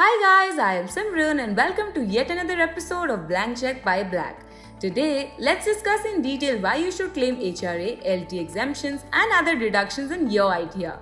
[0.00, 4.04] Hi guys, I am Simran and welcome to yet another episode of Blank Check by
[4.04, 4.44] Black.
[4.78, 10.12] Today, let's discuss in detail why you should claim HRA, LT exemptions and other deductions
[10.12, 11.00] in your ITR.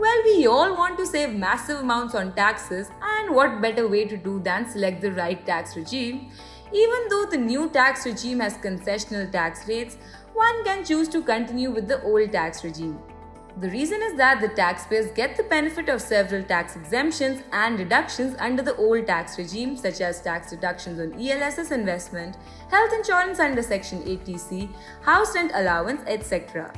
[0.00, 4.16] Well, we all want to save massive amounts on taxes and what better way to
[4.16, 6.32] do than select the right tax regime?
[6.72, 9.96] Even though the new tax regime has concessional tax rates,
[10.32, 12.98] one can choose to continue with the old tax regime.
[13.58, 18.34] The reason is that the taxpayers get the benefit of several tax exemptions and deductions
[18.40, 22.36] under the old tax regime, such as tax deductions on ELSS investment,
[22.68, 24.68] health insurance under Section 80C,
[25.02, 26.72] house rent allowance, etc.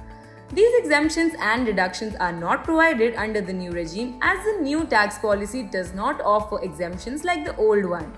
[0.52, 5.18] These exemptions and deductions are not provided under the new regime as the new tax
[5.18, 8.12] policy does not offer exemptions like the old one.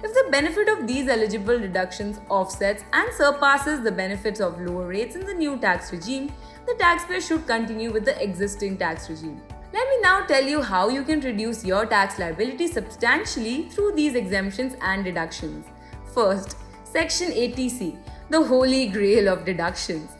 [0.00, 5.16] If the benefit of these eligible deductions offsets and surpasses the benefits of lower rates
[5.16, 6.32] in the new tax regime,
[6.68, 9.42] the taxpayer should continue with the existing tax regime.
[9.72, 14.14] Let me now tell you how you can reduce your tax liability substantially through these
[14.14, 15.66] exemptions and deductions.
[16.14, 17.98] First, Section 80C,
[18.30, 20.12] the holy grail of deductions.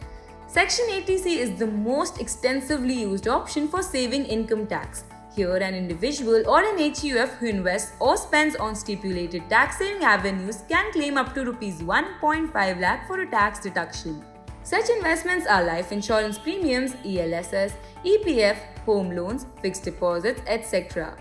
[0.49, 5.05] Section 80C is the most extensively used option for saving income tax.
[5.39, 10.65] Here, an individual or an HUF who invests or spends on stipulated tax saving avenues
[10.69, 14.25] can claim up to Rs 1.5 lakh for a tax deduction.
[14.65, 21.17] Such investments are life insurance premiums, ELSS, EPF, home loans, fixed deposits, etc.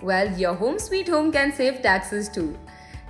[0.00, 2.56] Well, your home sweet home can save taxes too.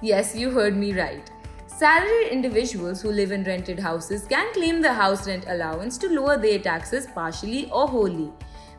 [0.00, 1.30] Yes, you heard me right.
[1.66, 6.38] Salaried individuals who live in rented houses can claim the house rent allowance to lower
[6.38, 8.32] their taxes partially or wholly.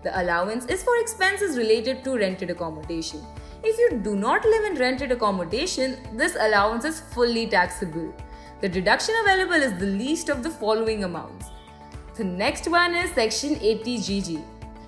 [0.08, 3.22] The allowance is for expenses related to rented accommodation.
[3.62, 8.16] If you do not live in rented accommodation, this allowance is fully taxable.
[8.62, 11.48] The deduction available is the least of the following amounts.
[12.16, 14.42] The next one is Section 80GG.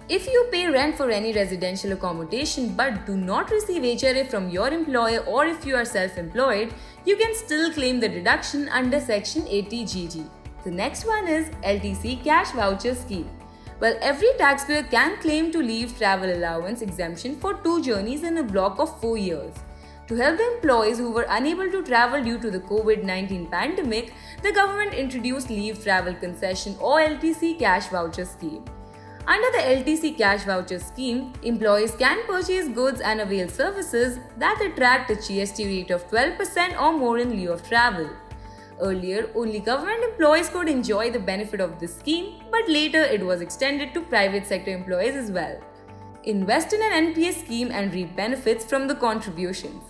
[0.07, 4.69] If you pay rent for any residential accommodation but do not receive HRA from your
[4.69, 6.73] employer or if you are self employed,
[7.03, 10.29] you can still claim the deduction under Section 80GG.
[10.63, 13.29] The next one is LTC Cash Voucher Scheme.
[13.79, 18.43] Well, every taxpayer can claim to leave travel allowance exemption for two journeys in a
[18.43, 19.53] block of four years.
[20.07, 24.11] To help the employees who were unable to travel due to the COVID 19 pandemic,
[24.43, 28.65] the government introduced Leave Travel Concession or LTC Cash Voucher Scheme.
[29.25, 35.11] Under the LTC Cash Voucher Scheme, employees can purchase goods and avail services that attract
[35.11, 38.09] a GST rate of 12% or more in lieu of travel.
[38.81, 43.41] Earlier, only government employees could enjoy the benefit of this scheme, but later it was
[43.41, 45.59] extended to private sector employees as well.
[46.23, 49.83] Invest in an NPS scheme and reap benefits from the contributions.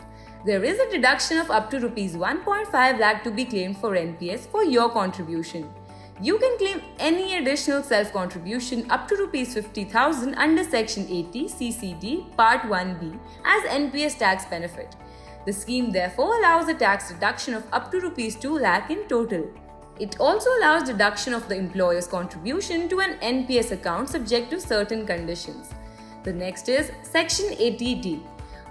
[0.45, 4.47] There is a deduction of up to rupees 1.5 lakh to be claimed for NPS
[4.47, 5.69] for your contribution.
[6.21, 12.35] You can claim any additional self contribution up to rupees 50,000 under section 80 CCD
[12.35, 14.95] part 1B as NPS tax benefit.
[15.45, 19.49] The scheme therefore allows a tax deduction of up to rupees 2 lakh in total.
[19.99, 25.05] It also allows deduction of the employer's contribution to an NPS account subject to certain
[25.05, 25.73] conditions.
[26.23, 28.21] The next is section 80D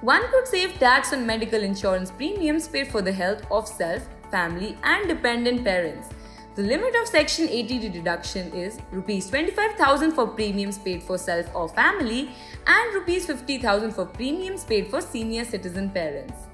[0.01, 4.79] one could save tax on medical insurance premiums paid for the health of self, family,
[4.85, 6.11] and dependent parents.
[6.55, 11.69] The limit of Section 80D deduction is Rs 25,000 for premiums paid for self or
[11.69, 12.31] family
[12.67, 16.48] and Rs 50,000 for premiums paid for senior citizen parents.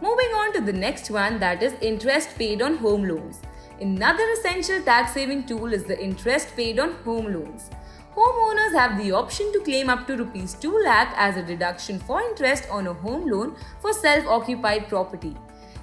[0.00, 3.40] Moving on to the next one that is interest paid on home loans.
[3.80, 7.70] Another essential tax saving tool is the interest paid on home loans
[8.16, 12.20] homeowners have the option to claim up to rupees 2 lakh as a deduction for
[12.22, 15.36] interest on a home loan for self-occupied property.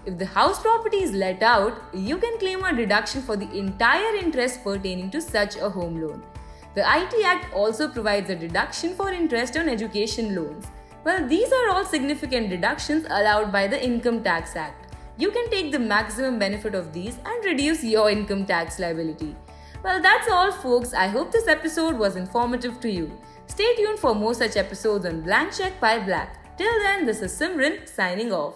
[0.05, 4.15] If the house property is let out, you can claim a deduction for the entire
[4.15, 6.23] interest pertaining to such a home loan.
[6.73, 10.67] The IT Act also provides a deduction for interest on education loans.
[11.03, 14.95] Well, these are all significant deductions allowed by the Income Tax Act.
[15.17, 19.35] You can take the maximum benefit of these and reduce your income tax liability.
[19.83, 20.93] Well, that's all, folks.
[20.93, 23.11] I hope this episode was informative to you.
[23.47, 26.57] Stay tuned for more such episodes on Blank Check by Black.
[26.57, 28.55] Till then, this is Simran signing off.